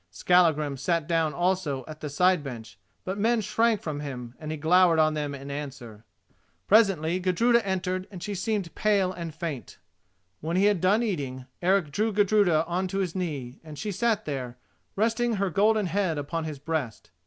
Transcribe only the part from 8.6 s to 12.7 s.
pale and faint. When he had done eating, Eric drew Gudruda